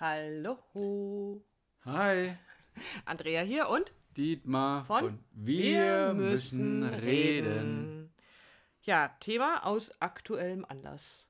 [0.00, 1.40] Hallo.
[1.84, 2.36] Hi.
[3.04, 8.12] Andrea hier und Dietmar von, von Wir, müssen reden.
[8.82, 11.28] Ja, Thema aus aktuellem Anlass.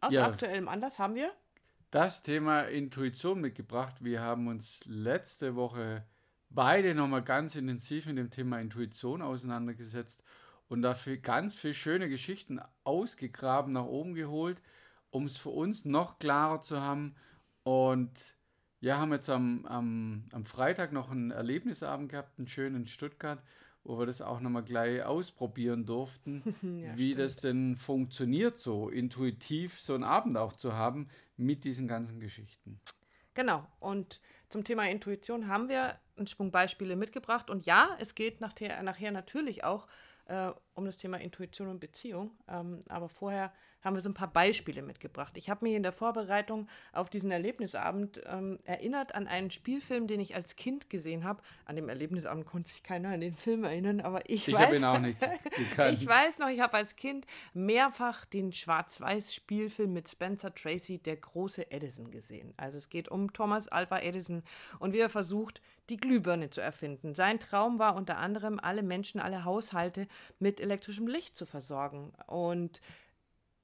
[0.00, 0.26] Aus Ja.
[0.26, 1.32] aktuellem Anlass haben wir
[1.92, 4.02] Das Thema Intuition mitgebracht.
[4.02, 6.04] Wir haben uns letzte Woche
[6.50, 10.24] beide nochmal ganz intensiv mit dem Thema Intuition auseinandergesetzt
[10.68, 14.60] und dafür ganz viele schöne Geschichten ausgegraben, nach oben geholt,
[15.10, 17.14] um es für uns noch klarer zu haben.
[17.64, 18.36] Und
[18.80, 23.42] ja, haben jetzt am, am, am Freitag noch einen Erlebnisabend gehabt, einen schönen in Stuttgart,
[23.84, 27.18] wo wir das auch nochmal gleich ausprobieren durften, Ja, wie stimmt.
[27.18, 32.80] das denn funktioniert, so intuitiv so einen Abend auch zu haben mit diesen ganzen Geschichten.
[33.34, 33.66] Genau.
[33.80, 37.50] Und zum Thema Intuition haben wir einen Schwung Beispiele mitgebracht.
[37.50, 39.86] Und ja, es geht nachher, nachher natürlich auch
[40.26, 42.32] äh, um das Thema Intuition und Beziehung.
[42.48, 43.52] Ähm, aber vorher
[43.82, 45.32] haben wir so ein paar Beispiele mitgebracht.
[45.36, 50.20] Ich habe mich in der Vorbereitung auf diesen Erlebnisabend ähm, erinnert an einen Spielfilm, den
[50.20, 51.42] ich als Kind gesehen habe.
[51.64, 54.60] An dem Erlebnisabend konnte sich keiner an den Film erinnern, aber ich, Ich weiß.
[54.62, 55.18] habe ihn auch nicht
[55.56, 55.98] gekannt.
[56.00, 61.70] Ich weiß noch, ich habe als Kind mehrfach den Schwarz-Weiß-Spielfilm mit Spencer Tracy, der große
[61.70, 62.54] Edison, gesehen.
[62.56, 64.42] Also es geht um Thomas Alva Edison
[64.78, 67.14] und wie er versucht, die Glühbirne zu erfinden.
[67.14, 70.06] Sein Traum war unter anderem, alle Menschen, alle Haushalte
[70.38, 72.12] mit elektrischem Licht zu versorgen.
[72.26, 72.80] Und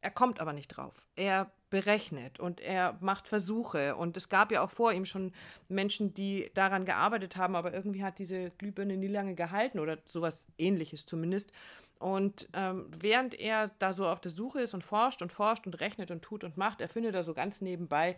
[0.00, 1.06] er kommt aber nicht drauf.
[1.16, 3.96] Er berechnet und er macht Versuche.
[3.96, 5.32] Und es gab ja auch vor ihm schon
[5.68, 10.46] Menschen, die daran gearbeitet haben, aber irgendwie hat diese Glühbirne nie lange gehalten oder sowas
[10.56, 11.52] ähnliches zumindest.
[11.98, 15.80] Und ähm, während er da so auf der Suche ist und forscht und forscht und
[15.80, 18.16] rechnet und tut und macht, er so ganz nebenbei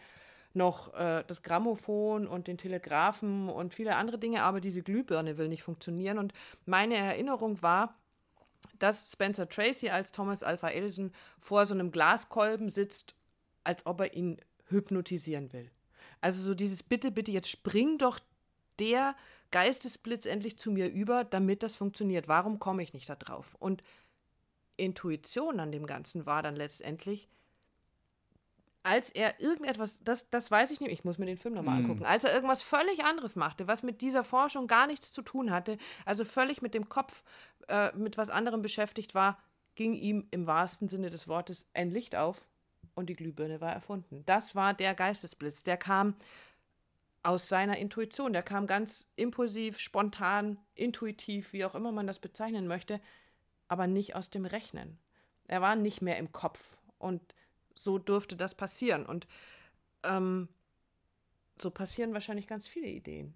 [0.52, 5.48] noch äh, das Grammophon und den Telegraphen und viele andere Dinge, aber diese Glühbirne will
[5.48, 6.18] nicht funktionieren.
[6.18, 6.34] Und
[6.66, 7.94] meine Erinnerung war,
[8.78, 13.14] dass Spencer Tracy als Thomas Alpha Edison vor so einem Glaskolben sitzt,
[13.64, 15.70] als ob er ihn hypnotisieren will.
[16.20, 18.18] Also so dieses Bitte, bitte, jetzt spring doch
[18.78, 19.14] der
[19.50, 22.28] Geistesblitz endlich zu mir über, damit das funktioniert.
[22.28, 23.56] Warum komme ich nicht da drauf?
[23.58, 23.82] Und
[24.76, 27.28] Intuition an dem Ganzen war dann letztendlich,
[28.82, 31.84] als er irgendetwas, das, das weiß ich nicht, ich muss mir den Film nochmal Mm.
[31.84, 35.50] angucken, als er irgendwas völlig anderes machte, was mit dieser Forschung gar nichts zu tun
[35.50, 35.76] hatte,
[36.06, 37.22] also völlig mit dem Kopf
[37.68, 39.38] äh, mit was anderem beschäftigt war,
[39.74, 42.46] ging ihm im wahrsten Sinne des Wortes ein Licht auf
[42.94, 44.22] und die Glühbirne war erfunden.
[44.26, 46.14] Das war der Geistesblitz, der kam
[47.22, 52.66] aus seiner Intuition, der kam ganz impulsiv, spontan, intuitiv, wie auch immer man das bezeichnen
[52.66, 53.00] möchte,
[53.68, 54.98] aber nicht aus dem Rechnen.
[55.46, 57.20] Er war nicht mehr im Kopf und
[57.82, 59.06] so durfte das passieren.
[59.06, 59.26] Und
[60.02, 60.48] ähm,
[61.60, 63.34] so passieren wahrscheinlich ganz viele Ideen.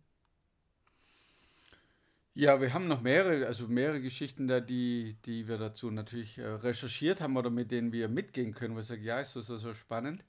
[2.37, 6.45] Ja, wir haben noch mehrere, also mehrere Geschichten da, die, die wir dazu natürlich äh,
[6.45, 9.57] recherchiert haben oder mit denen wir mitgehen können, wo ich sage, ja, ist das so,
[9.57, 10.25] so spannend.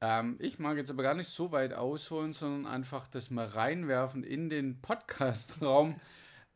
[0.00, 4.22] Ähm, ich mag jetzt aber gar nicht so weit ausholen, sondern einfach das mal reinwerfen
[4.22, 6.00] in den Podcast-Raum,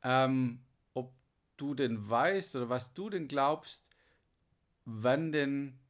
[0.05, 0.61] ähm,
[0.95, 1.13] ob
[1.57, 3.84] du denn weißt oder was du denn glaubst,
[4.84, 5.81] wann denn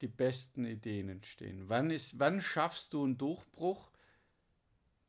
[0.00, 1.68] die besten Ideen entstehen.
[1.68, 3.90] Wann, ist, wann schaffst du einen Durchbruch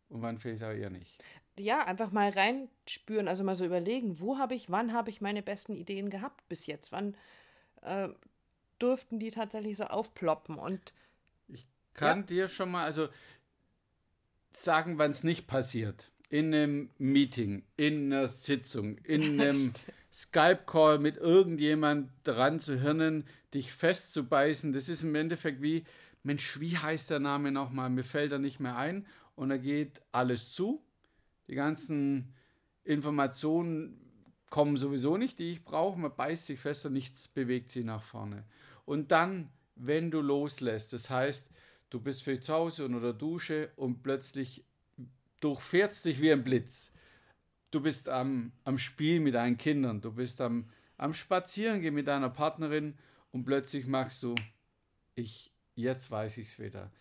[0.09, 1.23] und wann vielleicht auch eher nicht.
[1.57, 5.44] Ja, einfach mal reinspüren, also mal so überlegen, wo habe ich, wann habe ich meine
[5.44, 6.91] besten Ideen gehabt bis jetzt?
[6.91, 7.16] Wann
[7.81, 8.09] äh,
[8.79, 10.57] durften die tatsächlich so aufploppen?
[10.57, 10.94] Und
[11.94, 13.09] kann dir schon mal, also
[14.51, 16.11] sagen, wann es nicht passiert.
[16.29, 19.73] In einem Meeting, in einer Sitzung, in einem
[20.13, 23.23] Skype-Call mit irgendjemand dran zu hirnen,
[23.53, 24.73] dich festzubeißen.
[24.73, 25.84] Das ist im Endeffekt wie,
[26.23, 27.89] Mensch, wie heißt der Name nochmal?
[27.89, 29.06] Mir fällt er nicht mehr ein.
[29.35, 30.84] Und da geht alles zu.
[31.47, 32.34] Die ganzen
[32.84, 34.00] Informationen
[34.50, 36.00] kommen sowieso nicht, die ich brauche.
[36.00, 38.44] Man beißt sich fest und nichts bewegt sie nach vorne.
[38.85, 41.50] Und dann, wenn du loslässt, das heißt,
[41.89, 44.63] du bist vielleicht zu Hause und oder Dusche und plötzlich
[45.39, 46.91] durchfährst dich wie ein Blitz.
[47.72, 52.29] Du bist am, am Spiel mit deinen Kindern, du bist am, am Spazierengehen mit deiner
[52.29, 52.97] Partnerin
[53.31, 54.35] und plötzlich machst du,
[55.16, 56.91] ich, jetzt weiß ich es wieder.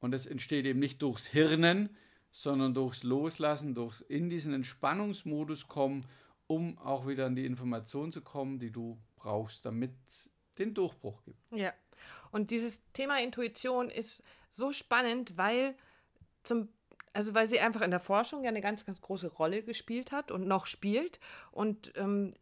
[0.00, 1.96] Und das entsteht eben nicht durchs Hirnen,
[2.32, 6.06] sondern durchs Loslassen, durchs in diesen Entspannungsmodus kommen,
[6.46, 11.22] um auch wieder an die Information zu kommen, die du brauchst, damit es den Durchbruch
[11.24, 11.38] gibt.
[11.52, 11.72] ja,
[12.30, 15.76] und dieses Thema Intuition ist so spannend, weil
[16.42, 16.68] zum
[17.16, 20.30] also weil sie einfach in der Forschung ja eine ganz, ganz große Rolle gespielt hat
[20.30, 21.18] und noch spielt.
[21.50, 22.34] Und ähm,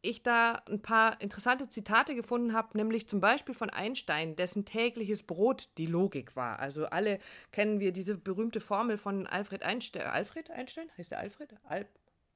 [0.00, 5.22] ich da ein paar interessante Zitate gefunden habe, nämlich zum Beispiel von Einstein, dessen tägliches
[5.22, 6.58] Brot die Logik war.
[6.58, 7.20] Also alle
[7.52, 10.06] kennen wir diese berühmte Formel von Alfred Einstein.
[10.06, 10.88] Alfred Einstein?
[10.96, 11.54] Heißt der Alfred?
[11.64, 11.86] Al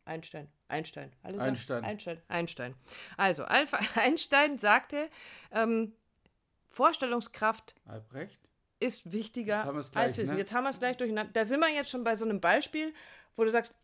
[0.05, 0.49] Einstein.
[0.69, 1.13] Einstein.
[1.23, 1.85] Alle sagen Einstein.
[1.85, 2.23] Einstein.
[2.29, 2.75] Einstein.
[3.17, 5.09] Also Alf Einstein sagte,
[5.51, 5.95] ähm,
[6.69, 8.46] Vorstellungskraft Albrecht?
[8.79, 10.35] Ist wichtiger gleich, als Wissen.
[10.35, 10.41] Ne?
[10.41, 11.33] Jetzt haben wir es gleich durcheinander.
[11.33, 12.93] Da sind wir jetzt schon bei so einem Beispiel,
[13.37, 13.75] wo du sagst,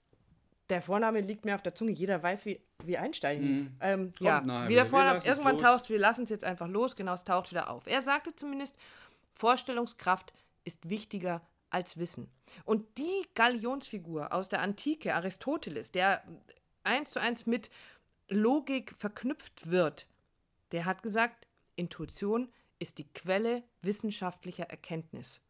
[0.68, 1.92] der Vorname liegt mir auf der Zunge.
[1.92, 3.64] Jeder weiß, wie, wie Einstein hieß.
[3.64, 3.76] Mhm.
[3.80, 5.20] Ähm, ja, nahe wie der Vorname.
[5.24, 6.96] Irgendwann taucht wir lassen es jetzt einfach los.
[6.96, 7.86] Genau, es taucht wieder auf.
[7.86, 8.76] Er sagte zumindest,
[9.34, 10.32] Vorstellungskraft
[10.64, 12.30] ist wichtiger als Wissen.
[12.64, 16.22] Und die Galionsfigur aus der Antike, Aristoteles, der
[16.84, 17.70] eins zu eins mit
[18.28, 20.06] Logik verknüpft wird,
[20.72, 21.46] der hat gesagt,
[21.76, 22.48] Intuition
[22.82, 25.40] ist die Quelle wissenschaftlicher Erkenntnis.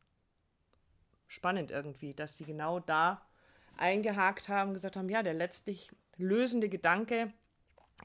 [1.26, 3.26] Spannend irgendwie, dass sie genau da
[3.76, 7.32] eingehakt haben gesagt haben, ja, der letztlich lösende Gedanke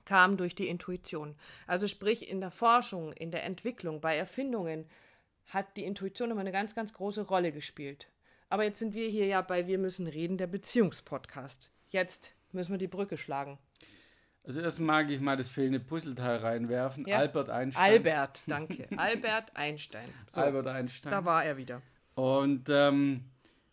[0.06, 1.36] kam durch die Intuition.
[1.66, 4.90] Also sprich in der Forschung, in der Entwicklung, bei Erfindungen
[5.48, 8.10] hat die Intuition immer eine ganz, ganz große Rolle gespielt.
[8.50, 11.70] Aber jetzt sind wir hier ja bei Wir müssen reden, der Beziehungspodcast.
[11.90, 13.58] Jetzt müssen wir die Brücke schlagen.
[14.48, 17.06] Also erst mag ich mal das fehlende Puzzleteil reinwerfen.
[17.06, 17.18] Ja.
[17.18, 17.84] Albert Einstein.
[17.84, 18.88] Albert, danke.
[18.98, 20.08] Albert Einstein.
[20.30, 21.12] So, Albert Einstein.
[21.12, 21.82] da war er wieder.
[22.16, 23.26] Und ähm,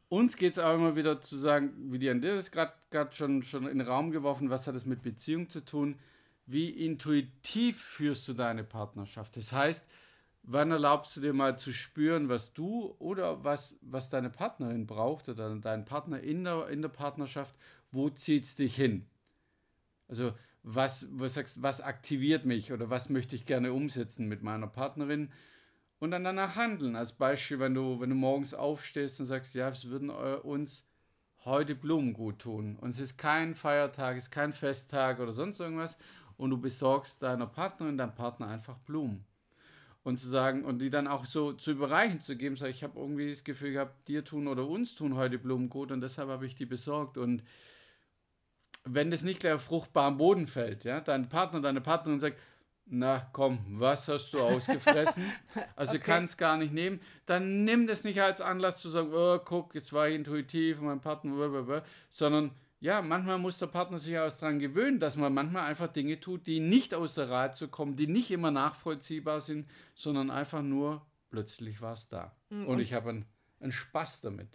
[0.08, 2.72] uns geht es auch immer wieder zu sagen, wie die an dir das gerade
[3.12, 5.96] schon, schon in den Raum geworfen, was hat es mit Beziehung zu tun?
[6.44, 9.36] Wie intuitiv führst du deine Partnerschaft?
[9.36, 9.86] Das heißt,
[10.42, 15.28] wann erlaubst du dir mal zu spüren, was du oder was, was deine Partnerin braucht
[15.28, 17.54] oder dein Partner in der, in der Partnerschaft,
[17.92, 19.06] wo zieht es dich hin?
[20.08, 24.66] Also was, was, sagst, was aktiviert mich oder was möchte ich gerne umsetzen mit meiner
[24.66, 25.30] Partnerin?
[26.04, 26.96] und dann danach handeln.
[26.96, 30.86] Als Beispiel, wenn du, wenn du morgens aufstehst und sagst, ja, es würden uns
[31.46, 32.76] heute Blumen gut tun.
[32.76, 35.96] Und es ist kein Feiertag, es ist kein Festtag oder sonst irgendwas.
[36.36, 39.24] Und du besorgst deiner Partnerin, deinem Partner einfach Blumen.
[40.02, 43.00] Und zu sagen, und die dann auch so zu überreichen zu geben, sag ich, habe
[43.00, 46.44] irgendwie das Gefühl gehabt, dir tun oder uns tun heute Blumen gut und deshalb habe
[46.44, 47.16] ich die besorgt.
[47.16, 47.42] Und
[48.84, 52.38] wenn das nicht gleich auf fruchtbaren Boden fällt, ja, dein Partner, deine Partnerin sagt,
[52.86, 55.24] na komm, was hast du ausgefressen?
[55.76, 56.04] Also Okay.
[56.04, 57.00] kann es gar nicht nehmen.
[57.26, 60.86] Dann nimm das nicht als Anlass zu sagen, oh, guck, jetzt war ich intuitiv und
[60.86, 62.50] mein Partner, blablabla, sondern
[62.80, 66.46] ja, manchmal muss der Partner sich auch daran gewöhnen, dass man manchmal einfach Dinge tut,
[66.46, 71.00] die nicht aus der Reihe kommen, die nicht immer nachvollziehbar sind, sondern einfach nur
[71.30, 72.36] plötzlich war es da.
[72.50, 73.24] und ich habe einen,
[73.60, 74.48] einen Spaß damit.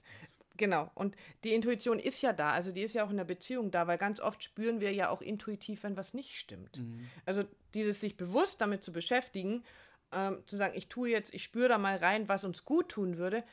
[0.59, 0.91] Genau.
[0.93, 1.15] Und
[1.45, 2.51] die Intuition ist ja da.
[2.51, 5.09] Also die ist ja auch in der Beziehung da, weil ganz oft spüren wir ja
[5.09, 6.83] auch intuitiv, wenn was nicht stimmt.
[7.25, 9.63] Also dieses sich bewusst damit zu beschäftigen,
[10.11, 13.17] ähm, zu sagen, ich tue jetzt, ich spüre da mal rein, was uns gut tun
[13.17, 13.45] würde.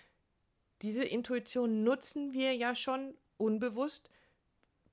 [0.82, 4.11] Diese Intuition nutzen wir ja schon unbewusst,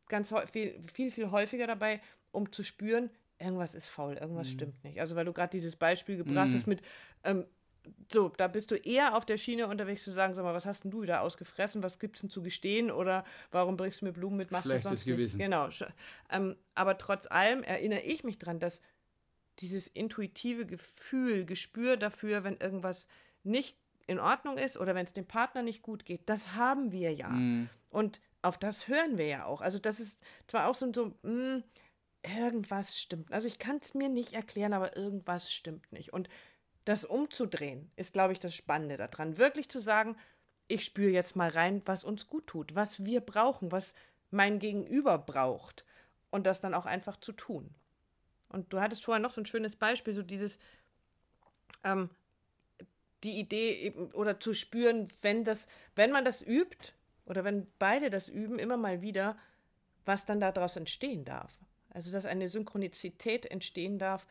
[0.07, 2.00] ganz viel, viel, viel häufiger dabei,
[2.31, 3.09] um zu spüren,
[3.39, 5.00] irgendwas ist faul, irgendwas stimmt nicht.
[5.00, 6.83] Also weil du gerade dieses Beispiel gebracht hast mit,
[7.24, 7.48] ähm,
[8.12, 10.83] so, da bist du eher auf der Schiene unterwegs zu sagen, sag mal, was hast
[10.83, 14.38] denn du wieder ausgefressen, was gibt's denn zu gestehen oder warum bringst du mir Blumen
[14.38, 15.38] mit, machst du Schlechtes sonst Gewissen.
[15.38, 15.45] nicht.
[15.45, 15.69] Genau.
[16.30, 18.81] Ähm, aber trotz allem erinnere ich mich dran, dass
[19.59, 23.07] dieses intuitive Gefühl, Gespür dafür, wenn irgendwas
[23.44, 23.77] nicht
[24.07, 27.30] in Ordnung ist oder wenn es dem Partner nicht gut geht, das haben wir ja.
[27.89, 29.62] Und auf das hören wir ja auch.
[29.62, 31.63] Also das ist zwar auch so, so mh,
[32.24, 33.31] irgendwas stimmt.
[33.31, 36.13] Also ich kann es mir nicht erklären, aber irgendwas stimmt nicht.
[36.13, 36.30] Und
[36.85, 39.38] das umzudrehen ist, glaube ich, das Spannende daran.
[39.38, 40.15] Wirklich zu sagen,
[40.68, 43.94] ich spüre jetzt mal rein, was uns gut tut, was wir brauchen, was
[44.31, 45.85] mein Gegenüber braucht.
[46.30, 47.69] Und das dann auch einfach zu tun.
[48.50, 50.57] Und du hattest vorher noch so ein schönes Beispiel, so dieses,
[51.83, 52.09] ähm,
[53.24, 56.94] die Idee eben, oder zu spüren, wenn das, wenn man das übt,
[57.25, 59.37] oder wenn beide das üben, immer mal wieder,
[60.06, 61.57] was dann daraus entstehen darf.
[61.92, 64.25] Also, dass eine Synchronizität entstehen darf,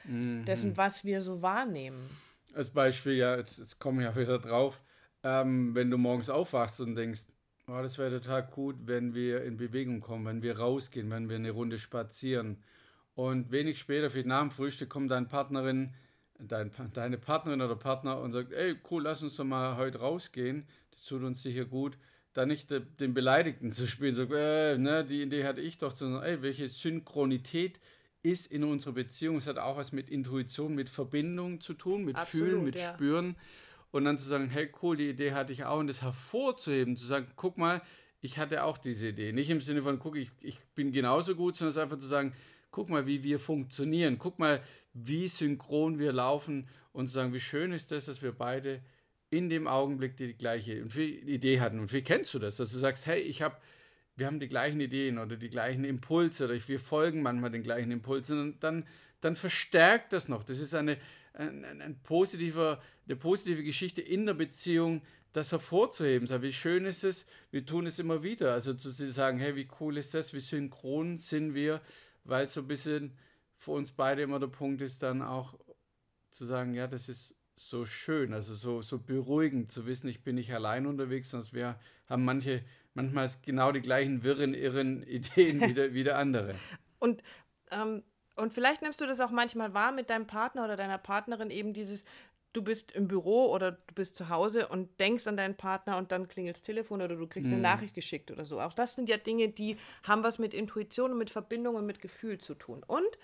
[0.44, 2.10] dessen, was wir so wahrnehmen.
[2.54, 4.82] Als Beispiel, ja, jetzt, jetzt komme ich ja wieder drauf,
[5.22, 7.22] ähm, wenn du morgens aufwachst und denkst,
[7.66, 11.36] oh, das wäre total gut, wenn wir in Bewegung kommen, wenn wir rausgehen, wenn wir
[11.36, 12.62] eine Runde spazieren.
[13.14, 15.94] Und wenig später, vielleicht nach dem Frühstück, kommt deine Partnerin,
[16.38, 20.66] dein, deine Partnerin oder Partner und sagt, ey, cool, lass uns doch mal heute rausgehen,
[20.90, 21.96] das tut uns sicher gut.
[22.34, 25.92] Da nicht de, den Beleidigten zu spielen, so, äh, ne, die Idee hatte ich doch,
[25.92, 27.80] sondern, ey, welche Synchronität
[28.22, 29.36] ist in unserer Beziehung.
[29.36, 32.94] Es hat auch was mit Intuition, mit Verbindung zu tun, mit Absolut, Fühlen, mit ja.
[32.94, 33.36] Spüren.
[33.90, 35.78] Und dann zu sagen, hey cool, die Idee hatte ich auch.
[35.78, 37.82] Und das hervorzuheben, zu sagen, guck mal,
[38.20, 39.32] ich hatte auch diese Idee.
[39.32, 42.32] Nicht im Sinne von, guck, ich, ich bin genauso gut, sondern es einfach zu sagen,
[42.70, 44.18] guck mal, wie wir funktionieren.
[44.18, 44.62] Guck mal,
[44.94, 46.68] wie synchron wir laufen.
[46.92, 48.80] Und zu sagen, wie schön ist das, dass wir beide
[49.30, 51.80] in dem Augenblick die, die gleiche Idee hatten.
[51.80, 52.56] Und wie kennst du das?
[52.56, 53.56] Dass du sagst, hey, ich habe
[54.22, 57.90] wir haben die gleichen Ideen oder die gleichen Impulse oder wir folgen manchmal den gleichen
[57.90, 58.86] Impulsen und dann,
[59.20, 60.44] dann verstärkt das noch.
[60.44, 60.96] Das ist eine,
[61.34, 65.02] ein, ein, positiver, eine positive Geschichte in der Beziehung,
[65.32, 66.28] das hervorzuheben.
[66.28, 68.52] Sag, wie schön ist es, wir tun es immer wieder.
[68.52, 71.80] Also zu sagen, hey, wie cool ist das, wie synchron sind wir,
[72.22, 73.18] weil so ein bisschen
[73.56, 75.58] für uns beide immer der Punkt ist, dann auch
[76.30, 80.36] zu sagen, ja, das ist so schön, also so, so beruhigend zu wissen, ich bin
[80.36, 82.62] nicht allein unterwegs, sondern wir haben manche,
[82.94, 86.54] manchmal genau die gleichen wirren, irren Ideen wie der, wie der andere.
[86.98, 87.22] Und,
[87.70, 88.02] ähm,
[88.36, 91.72] und vielleicht nimmst du das auch manchmal wahr mit deinem Partner oder deiner Partnerin, eben
[91.72, 92.04] dieses,
[92.52, 96.12] du bist im Büro oder du bist zu Hause und denkst an deinen Partner und
[96.12, 97.62] dann klingelt das Telefon oder du kriegst eine mhm.
[97.62, 98.60] Nachricht geschickt oder so.
[98.60, 102.00] Auch das sind ja Dinge, die haben was mit Intuition und mit Verbindung und mit
[102.00, 102.82] Gefühl zu tun.
[102.86, 103.18] Und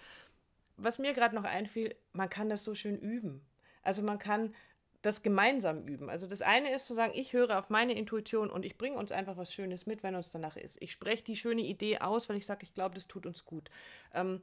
[0.77, 3.43] was mir gerade noch einfiel, man kann das so schön üben.
[3.83, 4.55] Also man kann
[5.03, 6.11] das gemeinsam üben.
[6.11, 9.13] Also das eine ist zu sagen, ich höre auf meine Intuition und ich bringe uns
[9.13, 10.77] einfach was Schönes mit, wenn uns danach ist.
[10.81, 13.71] Ich spreche die schöne Idee aus, weil ich sage, ich glaube, das tut uns gut.
[14.13, 14.43] Ähm,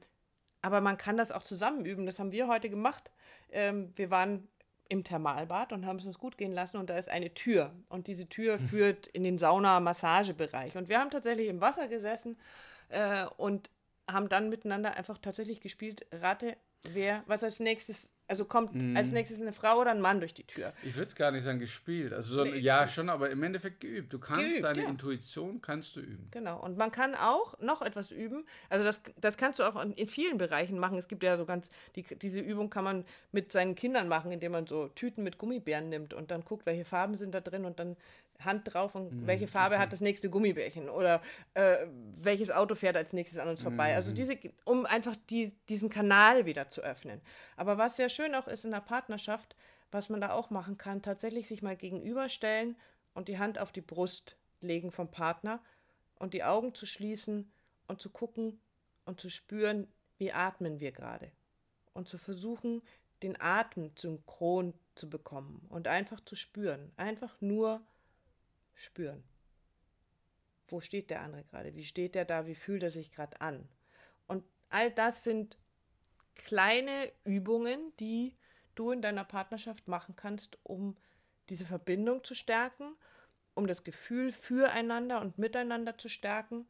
[0.61, 2.05] aber man kann das auch zusammen üben.
[2.05, 3.11] Das haben wir heute gemacht.
[3.51, 4.47] Ähm, wir waren
[4.87, 8.07] im Thermalbad und haben es uns gut gehen lassen und da ist eine Tür und
[8.07, 12.37] diese Tür führt in den Sauna-Massagebereich und wir haben tatsächlich im Wasser gesessen
[12.89, 13.71] äh, und
[14.09, 18.97] haben dann miteinander einfach tatsächlich gespielt, rate, wer was als nächstes also kommt mm.
[18.97, 20.73] als nächstes eine Frau oder ein Mann durch die Tür.
[20.83, 22.13] Ich würde es gar nicht sagen gespielt.
[22.13, 24.11] Also so, nee, ja, schon, aber im Endeffekt geübt.
[24.11, 24.89] Du kannst geübt, deine ja.
[24.89, 26.27] Intuition kannst du üben.
[26.31, 26.61] Genau.
[26.63, 28.45] Und man kann auch noch etwas üben.
[28.69, 30.97] Also das, das kannst du auch in vielen Bereichen machen.
[30.97, 34.53] Es gibt ja so ganz, die, diese Übung kann man mit seinen Kindern machen, indem
[34.53, 37.79] man so Tüten mit Gummibären nimmt und dann guckt, welche Farben sind da drin und
[37.79, 37.95] dann
[38.43, 39.83] Hand drauf und mhm, welche Farbe okay.
[39.83, 41.21] hat das nächste Gummibärchen oder
[41.53, 41.77] äh,
[42.21, 43.95] welches Auto fährt als nächstes an uns vorbei.
[43.95, 44.17] Also mhm.
[44.17, 47.21] Also diese, um einfach die, diesen Kanal wieder zu öffnen.
[47.57, 49.55] Aber was sehr schön auch ist in der Partnerschaft,
[49.91, 52.75] was man da auch machen kann, tatsächlich sich mal gegenüberstellen
[53.13, 55.61] und die Hand auf die Brust legen vom Partner
[56.17, 57.51] und die Augen zu schließen
[57.87, 58.59] und zu gucken
[59.05, 61.31] und zu spüren, wie atmen wir gerade.
[61.93, 62.81] Und zu versuchen,
[63.21, 66.91] den Atem synchron zu bekommen und einfach zu spüren.
[66.97, 67.81] Einfach nur
[68.73, 69.23] spüren.
[70.67, 71.75] Wo steht der andere gerade?
[71.75, 72.47] Wie steht er da?
[72.47, 73.67] Wie fühlt er sich gerade an?
[74.27, 75.57] Und all das sind
[76.35, 78.35] kleine Übungen, die
[78.75, 80.95] du in deiner Partnerschaft machen kannst, um
[81.49, 82.95] diese Verbindung zu stärken,
[83.53, 86.67] um das Gefühl füreinander und miteinander zu stärken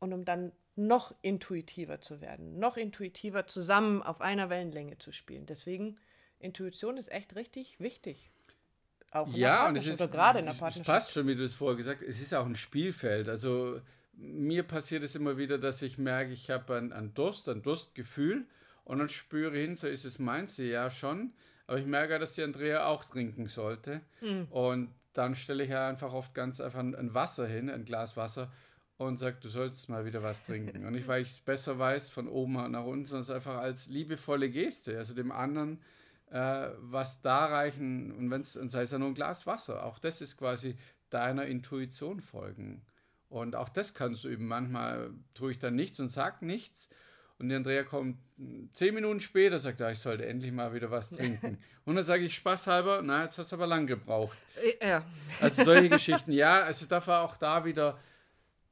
[0.00, 5.46] und um dann noch intuitiver zu werden, noch intuitiver zusammen auf einer Wellenlänge zu spielen.
[5.46, 5.98] Deswegen,
[6.38, 8.30] Intuition ist echt richtig wichtig.
[9.10, 10.80] Auch ja, und es ist gerade in der Partnerschaft.
[10.80, 12.08] Es passt schon, wie du es vorher gesagt hast.
[12.08, 13.28] Es ist auch ein Spielfeld.
[13.28, 13.80] Also
[14.14, 18.46] mir passiert es immer wieder, dass ich merke, ich habe einen, einen Durst, ein Durstgefühl
[18.84, 21.32] und dann spüre hin, so ist es meins, ja schon.
[21.66, 24.00] Aber ich merke, dass die Andrea auch trinken sollte.
[24.20, 24.46] Hm.
[24.50, 28.50] Und dann stelle ich ja einfach oft ganz einfach ein Wasser hin, ein Glas Wasser
[28.96, 30.84] und sage, du solltest mal wieder was trinken.
[30.86, 33.86] Und nicht, weil ich es besser weiß von oben nach unten, sondern es einfach als
[33.86, 34.98] liebevolle Geste.
[34.98, 35.80] Also dem anderen
[36.32, 39.98] äh, was da reichen, und wenn es, sei es ja nur ein Glas Wasser, auch
[39.98, 40.76] das ist quasi
[41.10, 42.82] deiner Intuition folgen.
[43.28, 44.46] Und auch das kannst du üben.
[44.46, 46.88] Manchmal tue ich dann nichts und sag nichts.
[47.42, 48.18] Und die Andrea kommt
[48.70, 51.58] zehn Minuten später, sagt, ja, ich sollte endlich mal wieder was trinken.
[51.84, 54.38] Und dann sage ich spaßhalber, na, jetzt hast du aber lang gebraucht.
[54.80, 55.04] Äh, ja.
[55.40, 57.98] Also solche Geschichten, ja, also darf auch da wieder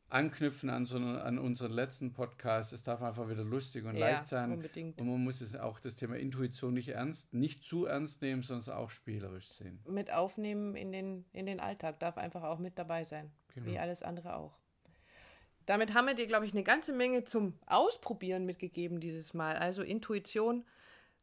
[0.08, 2.72] anknüpfen an, so an unseren letzten Podcast.
[2.72, 4.52] Es darf einfach wieder lustig und ja, leicht sein.
[4.52, 5.00] Unbedingt.
[5.00, 8.76] Und man muss es auch das Thema Intuition nicht ernst, nicht zu ernst nehmen, sondern
[8.76, 9.80] auch spielerisch sehen.
[9.88, 13.32] Mit aufnehmen in den, in den Alltag darf einfach auch mit dabei sein.
[13.52, 13.66] Genau.
[13.66, 14.59] Wie alles andere auch.
[15.70, 19.56] Damit haben wir dir, glaube ich, eine ganze Menge zum Ausprobieren mitgegeben dieses Mal.
[19.56, 20.64] Also Intuition,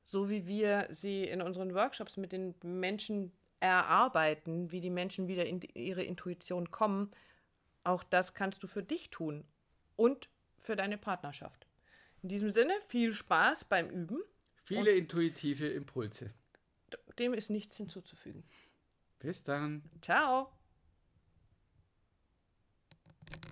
[0.06, 5.46] so wie wir sie in unseren Workshops mit den Menschen erarbeiten, wie die Menschen wieder
[5.46, 7.12] in ihre Intuition kommen
[7.88, 9.46] auch das kannst du für dich tun
[9.96, 11.68] und für deine Partnerschaft.
[12.22, 14.22] In diesem Sinne, viel Spaß beim Üben.
[14.64, 16.34] Viele intuitive Impulse.
[17.18, 18.44] Dem ist nichts hinzuzufügen.
[19.20, 19.84] Bis dann.
[20.02, 20.52] Ciao.